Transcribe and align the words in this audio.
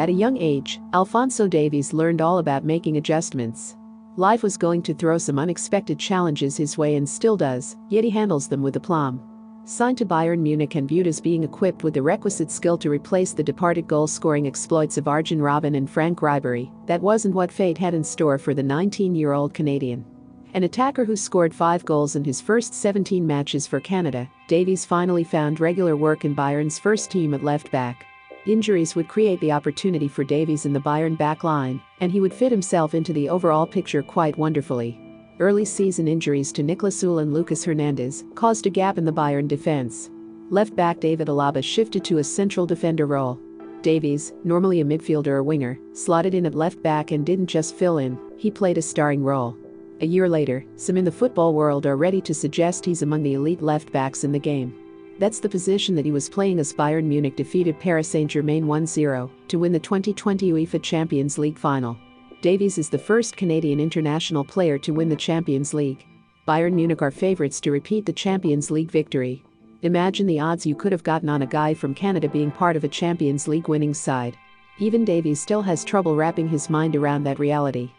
At 0.00 0.08
a 0.08 0.12
young 0.12 0.38
age, 0.38 0.80
Alphonso 0.94 1.46
Davies 1.46 1.92
learned 1.92 2.22
all 2.22 2.38
about 2.38 2.64
making 2.64 2.96
adjustments. 2.96 3.76
Life 4.16 4.42
was 4.42 4.56
going 4.56 4.80
to 4.84 4.94
throw 4.94 5.18
some 5.18 5.38
unexpected 5.38 5.98
challenges 5.98 6.56
his 6.56 6.78
way 6.78 6.96
and 6.96 7.06
still 7.06 7.36
does, 7.36 7.76
yet 7.90 8.02
he 8.02 8.08
handles 8.08 8.48
them 8.48 8.62
with 8.62 8.76
aplomb. 8.76 9.20
Signed 9.66 9.98
to 9.98 10.06
Bayern 10.06 10.38
Munich 10.38 10.74
and 10.74 10.88
viewed 10.88 11.06
as 11.06 11.20
being 11.20 11.44
equipped 11.44 11.84
with 11.84 11.92
the 11.92 12.00
requisite 12.00 12.50
skill 12.50 12.78
to 12.78 12.88
replace 12.88 13.34
the 13.34 13.42
departed 13.42 13.86
goal-scoring 13.86 14.46
exploits 14.46 14.96
of 14.96 15.06
Arjen 15.06 15.38
Robben 15.38 15.76
and 15.76 15.90
Franck 15.90 16.20
Ribéry, 16.20 16.70
that 16.86 17.02
wasn't 17.02 17.34
what 17.34 17.52
fate 17.52 17.76
had 17.76 17.92
in 17.92 18.02
store 18.02 18.38
for 18.38 18.54
the 18.54 18.62
19-year-old 18.62 19.52
Canadian. 19.52 20.06
An 20.54 20.62
attacker 20.62 21.04
who 21.04 21.14
scored 21.14 21.54
five 21.54 21.84
goals 21.84 22.16
in 22.16 22.24
his 22.24 22.40
first 22.40 22.72
17 22.72 23.26
matches 23.26 23.66
for 23.66 23.80
Canada, 23.80 24.30
Davies 24.48 24.86
finally 24.86 25.24
found 25.24 25.60
regular 25.60 25.94
work 25.94 26.24
in 26.24 26.34
Bayern's 26.34 26.78
first 26.78 27.10
team 27.10 27.34
at 27.34 27.44
left 27.44 27.70
back. 27.70 28.06
Injuries 28.46 28.96
would 28.96 29.06
create 29.06 29.38
the 29.40 29.52
opportunity 29.52 30.08
for 30.08 30.24
Davies 30.24 30.64
in 30.64 30.72
the 30.72 30.80
Bayern 30.80 31.18
back 31.18 31.44
line, 31.44 31.80
and 32.00 32.10
he 32.10 32.20
would 32.20 32.32
fit 32.32 32.50
himself 32.50 32.94
into 32.94 33.12
the 33.12 33.28
overall 33.28 33.66
picture 33.66 34.02
quite 34.02 34.38
wonderfully. 34.38 34.98
Early 35.38 35.66
season 35.66 36.08
injuries 36.08 36.50
to 36.52 36.62
Niklas 36.62 36.96
Süle 37.02 37.20
and 37.20 37.34
Lucas 37.34 37.64
Hernandez 37.64 38.24
caused 38.34 38.66
a 38.66 38.70
gap 38.70 38.96
in 38.96 39.04
the 39.04 39.12
Bayern 39.12 39.46
defense. 39.46 40.10
Left 40.48 40.74
back 40.74 41.00
David 41.00 41.28
Alaba 41.28 41.62
shifted 41.62 42.02
to 42.04 42.18
a 42.18 42.24
central 42.24 42.64
defender 42.64 43.06
role. 43.06 43.38
Davies, 43.82 44.32
normally 44.42 44.80
a 44.80 44.84
midfielder 44.84 45.28
or 45.28 45.42
winger, 45.42 45.78
slotted 45.92 46.34
in 46.34 46.46
at 46.46 46.54
left 46.54 46.82
back 46.82 47.10
and 47.10 47.24
didn't 47.26 47.46
just 47.46 47.74
fill 47.74 47.98
in, 47.98 48.18
he 48.38 48.50
played 48.50 48.78
a 48.78 48.82
starring 48.82 49.22
role. 49.22 49.56
A 50.00 50.06
year 50.06 50.30
later, 50.30 50.64
some 50.76 50.96
in 50.96 51.04
the 51.04 51.12
football 51.12 51.52
world 51.52 51.84
are 51.84 51.96
ready 51.96 52.22
to 52.22 52.34
suggest 52.34 52.86
he's 52.86 53.02
among 53.02 53.22
the 53.22 53.34
elite 53.34 53.60
left 53.60 53.92
backs 53.92 54.24
in 54.24 54.32
the 54.32 54.38
game. 54.38 54.74
That's 55.20 55.38
the 55.38 55.50
position 55.50 55.94
that 55.96 56.06
he 56.06 56.12
was 56.12 56.30
playing 56.30 56.58
as 56.60 56.72
Bayern 56.72 57.04
Munich 57.04 57.36
defeated 57.36 57.78
Paris 57.78 58.08
Saint-Germain 58.08 58.64
1-0 58.64 59.30
to 59.48 59.58
win 59.58 59.70
the 59.70 59.78
2020 59.78 60.50
UEFA 60.50 60.82
Champions 60.82 61.36
League 61.36 61.58
final. 61.58 61.94
Davies 62.40 62.78
is 62.78 62.88
the 62.88 62.98
first 62.98 63.36
Canadian 63.36 63.80
international 63.80 64.42
player 64.42 64.78
to 64.78 64.94
win 64.94 65.10
the 65.10 65.14
Champions 65.16 65.74
League. 65.74 66.06
Bayern 66.48 66.72
Munich 66.72 67.02
are 67.02 67.10
favorites 67.10 67.60
to 67.60 67.70
repeat 67.70 68.06
the 68.06 68.14
Champions 68.14 68.70
League 68.70 68.90
victory. 68.90 69.44
Imagine 69.82 70.26
the 70.26 70.40
odds 70.40 70.64
you 70.64 70.74
could 70.74 70.90
have 70.90 71.04
gotten 71.04 71.28
on 71.28 71.42
a 71.42 71.46
guy 71.46 71.74
from 71.74 71.92
Canada 71.92 72.26
being 72.26 72.50
part 72.50 72.74
of 72.74 72.84
a 72.84 72.88
Champions 72.88 73.46
League 73.46 73.68
winning 73.68 73.92
side. 73.92 74.38
Even 74.78 75.04
Davies 75.04 75.38
still 75.38 75.60
has 75.60 75.84
trouble 75.84 76.16
wrapping 76.16 76.48
his 76.48 76.70
mind 76.70 76.96
around 76.96 77.24
that 77.24 77.38
reality. 77.38 77.90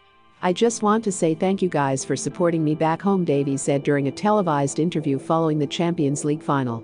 I 0.42 0.52
just 0.52 0.82
want 0.82 1.04
to 1.04 1.12
say 1.12 1.36
thank 1.36 1.62
you 1.62 1.68
guys 1.68 2.04
for 2.04 2.16
supporting 2.16 2.64
me 2.64 2.74
back 2.74 3.00
home, 3.00 3.24
Davies 3.24 3.62
said 3.62 3.84
during 3.84 4.08
a 4.08 4.10
televised 4.10 4.80
interview 4.80 5.20
following 5.20 5.60
the 5.60 5.68
Champions 5.68 6.24
League 6.24 6.42
final. 6.42 6.82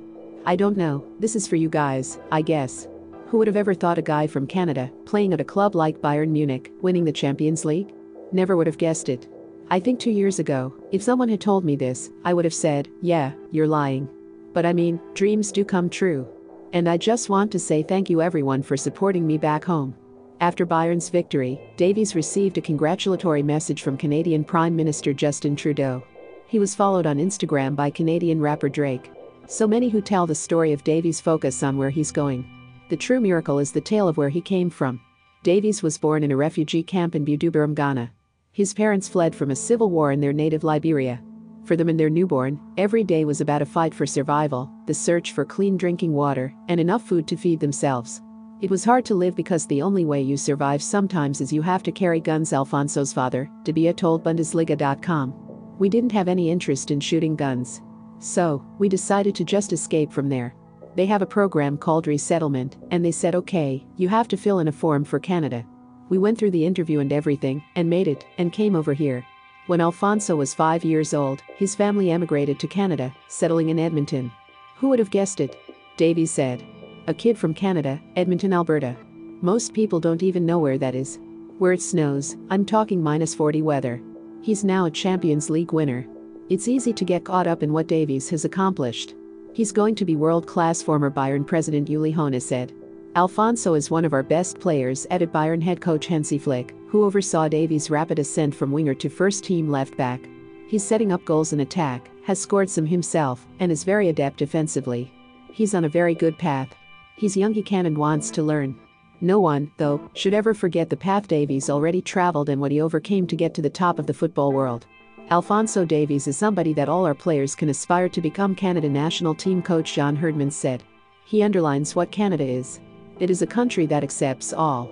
I 0.49 0.57
don't 0.57 0.79
know, 0.79 1.05
this 1.21 1.37
is 1.37 1.47
for 1.47 1.57
you 1.57 1.69
guys, 1.69 2.19
I 2.33 2.41
guess. 2.41 2.89
Who 3.27 3.37
would 3.37 3.47
have 3.49 3.57
ever 3.59 3.75
thought 3.75 3.99
a 3.99 4.03
guy 4.03 4.27
from 4.27 4.47
Canada, 4.47 4.91
playing 5.05 5.35
at 5.35 5.43
a 5.43 5.45
club 5.45 5.75
like 5.75 6.01
Bayern 6.01 6.31
Munich, 6.31 6.73
winning 6.81 7.05
the 7.05 7.13
Champions 7.13 7.67
League? 7.67 7.93
Never 8.33 8.57
would 8.57 8.67
have 8.67 8.79
guessed 8.79 9.11
it. 9.11 9.29
I 9.69 9.79
think 9.79 10.01
two 10.01 10.11
years 10.11 10.39
ago, 10.39 10.73
if 10.91 11.03
someone 11.03 11.29
had 11.29 11.43
told 11.43 11.67
me 11.67 11.77
this, 11.77 12.09
I 12.25 12.33
would 12.33 12.47
have 12.47 12.55
said, 12.55 12.89
yeah, 13.03 13.33
you're 13.51 13.67
lying. 13.67 14.09
But 14.55 14.65
I 14.65 14.73
mean, 14.73 14.99
dreams 15.13 15.53
do 15.53 15.67
come 15.67 15.91
true. 15.91 16.27
And 16.73 16.89
I 16.89 16.97
just 16.97 17.29
want 17.29 17.53
to 17.53 17.59
say 17.59 17.83
thank 17.83 18.09
you 18.09 18.23
everyone 18.23 18.63
for 18.63 18.79
supporting 18.79 19.27
me 19.27 19.37
back 19.37 19.67
home. 19.67 19.95
After 20.41 20.65
Bayern's 20.65 21.11
victory, 21.11 21.61
Davies 21.77 22.15
received 22.15 22.57
a 22.57 22.63
congratulatory 22.63 23.43
message 23.43 23.83
from 23.83 23.99
Canadian 23.99 24.45
Prime 24.45 24.75
Minister 24.75 25.13
Justin 25.13 25.57
Trudeau. 25.57 26.03
He 26.47 26.59
was 26.59 26.75
followed 26.75 27.05
on 27.05 27.19
Instagram 27.19 27.77
by 27.77 27.91
Canadian 27.91 28.41
rapper 28.41 28.71
Drake. 28.71 29.11
So 29.51 29.67
many 29.67 29.89
who 29.89 30.03
tell 30.03 30.27
the 30.27 30.35
story 30.35 30.75
of 30.75 30.85
Davies 30.85 31.23
focus 31.23 31.63
on 31.63 31.79
where 31.79 31.89
he's 31.89 32.13
going. 32.13 32.45
The 32.91 32.99
true 32.99 33.19
miracle 33.19 33.59
is 33.59 33.73
the 33.73 33.81
tale 33.81 34.07
of 34.07 34.19
where 34.19 34.29
he 34.29 34.43
came 34.43 34.69
from. 34.69 35.01
Davies 35.43 35.83
was 35.83 35.97
born 35.97 36.23
in 36.23 36.31
a 36.31 36.37
refugee 36.37 36.83
camp 36.83 37.15
in 37.15 37.25
Buduburam, 37.25 37.75
Ghana. 37.75 38.13
His 38.53 38.75
parents 38.75 39.09
fled 39.09 39.35
from 39.35 39.51
a 39.51 39.57
civil 39.57 39.89
war 39.89 40.13
in 40.13 40.21
their 40.21 40.35
native 40.35 40.65
Liberia. 40.65 41.23
For 41.65 41.77
them 41.77 41.89
and 41.89 41.99
their 41.99 42.11
newborn, 42.11 42.61
every 42.77 43.03
day 43.03 43.25
was 43.25 43.41
about 43.41 43.63
a 43.63 43.67
fight 43.67 43.95
for 43.95 44.05
survival, 44.05 44.71
the 44.85 44.93
search 44.93 45.33
for 45.33 45.47
clean 45.47 45.79
drinking 45.79 46.13
water, 46.13 46.53
and 46.69 46.79
enough 46.79 47.09
food 47.09 47.27
to 47.29 47.37
feed 47.37 47.59
themselves. 47.59 48.21
It 48.61 48.71
was 48.71 48.85
hard 48.85 49.07
to 49.07 49.15
live 49.15 49.35
because 49.35 49.67
the 49.67 49.81
only 49.81 50.05
way 50.05 50.21
you 50.21 50.37
survive 50.37 50.83
sometimes 50.83 51.41
is 51.41 51.55
you 51.55 51.63
have 51.63 51.83
to 51.85 51.93
carry 51.93 52.21
guns, 52.21 52.53
Alphonso's 52.53 53.15
father, 53.15 53.49
Debeah 53.63 53.97
told 53.97 54.23
Bundesliga.com. 54.23 55.33
We 55.79 55.89
didn't 55.89 56.13
have 56.13 56.29
any 56.29 56.51
interest 56.51 56.91
in 56.91 57.01
shooting 57.01 57.35
guns. 57.35 57.81
So, 58.21 58.65
we 58.79 58.89
decided 58.89 59.35
to 59.37 59.45
just 59.45 59.73
escape 59.73 60.13
from 60.13 60.29
there. 60.29 60.55
They 60.97 61.07
have 61.07 61.23
a 61.23 61.27
program 61.27 61.77
called 61.77 62.07
Resettlement, 62.07 62.77
and 62.91 63.05
they 63.05 63.13
said, 63.13 63.35
okay, 63.35 63.87
you 63.97 64.09
have 64.09 64.27
to 64.29 64.37
fill 64.37 64.59
in 64.59 64.69
a 64.69 64.73
form 64.73 65.05
for 65.05 65.21
Canada. 65.21 65.65
We 66.09 66.19
went 66.19 66.39
through 66.39 66.51
the 66.51 66.67
interview 66.67 67.01
and 67.01 67.13
everything, 67.13 67.63
and 67.77 67.89
made 67.89 68.09
it, 68.09 68.25
and 68.39 68.53
came 68.53 68.75
over 68.75 68.95
here. 68.95 69.25
When 69.67 69.81
Alphonso 69.81 70.35
was 70.35 70.55
five 70.55 70.85
years 70.85 71.13
old, 71.15 71.43
his 71.57 71.75
family 71.75 72.11
emigrated 72.11 72.59
to 72.61 72.67
Canada, 72.67 73.15
settling 73.29 73.69
in 73.69 73.79
Edmonton. 73.79 74.33
Who 74.77 74.89
would 74.89 74.99
have 74.99 75.11
guessed 75.11 75.41
it? 75.41 75.57
Davies 75.97 76.31
said. 76.31 76.65
A 77.07 77.15
kid 77.15 77.39
from 77.39 77.55
Canada, 77.55 78.01
Edmonton, 78.17 78.53
Alberta. 78.53 78.97
Most 79.41 79.75
people 79.75 80.01
don't 80.01 80.23
even 80.23 80.47
know 80.47 80.59
where 80.59 80.79
that 80.79 80.95
is. 80.95 81.19
Where 81.59 81.73
it 81.73 81.83
snows, 81.83 82.37
I'm 82.51 82.65
talking 82.65 83.03
minus 83.03 83.35
40 83.35 83.63
weather. 83.63 84.03
He's 84.43 84.65
now 84.65 84.87
a 84.87 84.91
Champions 84.91 85.51
League 85.51 85.73
winner. 85.73 86.07
It's 86.51 86.67
easy 86.67 86.95
to 86.95 87.05
get 87.05 87.25
caught 87.25 87.47
up 87.47 87.63
in 87.63 87.75
what 87.75 87.89
Davies 87.89 88.31
has 88.31 88.47
accomplished. 88.47 89.15
He's 89.53 89.71
going 89.71 89.95
to 89.97 90.07
be 90.07 90.17
world 90.17 90.47
class, 90.47 90.81
former 90.81 91.11
Bayern 91.11 91.47
president 91.47 91.91
Uli 91.91 92.11
Hoeneß 92.11 92.41
said. 92.41 92.73
Alphonso 93.17 93.75
is 93.75 93.91
one 93.91 94.07
of 94.07 94.15
our 94.15 94.23
best 94.23 94.59
players, 94.59 95.07
added 95.11 95.31
Bayern 95.31 95.63
head 95.63 95.83
coach 95.83 96.07
Hansi 96.07 96.39
Flick, 96.39 96.75
who 96.89 97.05
oversaw 97.05 97.49
Davies' 97.49 97.91
rapid 97.91 98.19
ascent 98.19 98.55
from 98.55 98.73
winger 98.73 98.95
to 98.95 99.11
first 99.11 99.45
team 99.45 99.69
left 99.69 99.95
back. 99.99 100.23
He's 100.69 100.83
setting 100.83 101.13
up 101.13 101.23
goals 101.27 101.53
in 101.53 101.61
attack, 101.61 102.11
has 102.25 102.39
scored 102.39 102.71
some 102.71 102.87
himself, 102.87 103.47
and 103.61 103.71
is 103.71 103.85
very 103.85 104.09
adept 104.09 104.39
defensively. 104.39 105.13
He's 105.53 105.75
on 105.75 105.85
a 105.85 105.89
very 105.91 106.15
good 106.15 106.39
path. 106.39 106.75
He's 107.17 107.37
young, 107.37 107.53
he 107.53 107.63
can 107.63 107.85
and 107.85 107.99
wants 107.99 108.31
to 108.31 108.43
learn. 108.43 108.75
No 109.21 109.39
one, 109.39 109.71
though, 109.77 110.11
should 110.15 110.33
ever 110.33 110.55
forget 110.55 110.89
the 110.89 110.97
path 110.97 111.29
Davies 111.29 111.69
already 111.69 112.01
traveled 112.01 112.49
and 112.49 112.59
what 112.59 112.73
he 112.73 112.81
overcame 112.81 113.27
to 113.27 113.37
get 113.37 113.53
to 113.53 113.61
the 113.61 113.69
top 113.69 113.99
of 113.99 114.07
the 114.07 114.15
football 114.15 114.53
world. 114.53 114.87
Alphonso 115.31 115.85
Davies 115.85 116.27
is 116.27 116.39
somebody 116.39 116.73
that 116.73 116.89
all 116.89 117.05
our 117.05 117.15
players 117.15 117.55
can 117.55 117.69
aspire 117.69 118.09
to 118.09 118.23
become 118.23 118.55
Canada 118.55 118.89
national 118.89 119.35
team 119.35 119.61
coach 119.61 119.93
John 119.93 120.17
Herdman 120.17 120.51
said. 120.51 120.83
He 121.27 121.43
underlines 121.43 121.95
what 121.95 122.11
Canada 122.11 122.45
is. 122.45 122.81
It 123.21 123.29
is 123.29 123.43
a 123.43 123.47
country 123.47 123.85
that 123.87 124.03
accepts 124.03 124.55
all. 124.55 124.91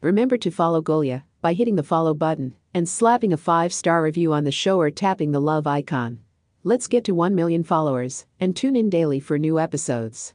Remember 0.00 0.36
to 0.36 0.50
follow 0.52 0.80
Golia 0.80 1.24
by 1.42 1.54
hitting 1.54 1.74
the 1.74 1.82
follow 1.82 2.14
button 2.14 2.54
and 2.72 2.88
slapping 2.88 3.32
a 3.32 3.36
5-star 3.36 4.00
review 4.00 4.32
on 4.32 4.44
the 4.44 4.52
show 4.52 4.78
or 4.78 4.92
tapping 4.92 5.32
the 5.32 5.40
love 5.40 5.66
icon. 5.66 6.20
Let's 6.62 6.86
get 6.86 7.02
to 7.04 7.16
1 7.16 7.34
million 7.34 7.64
followers 7.64 8.26
and 8.38 8.54
tune 8.54 8.76
in 8.76 8.88
daily 8.90 9.18
for 9.18 9.40
new 9.40 9.58
episodes. 9.58 10.34